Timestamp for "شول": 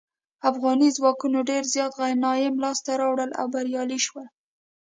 4.05-4.27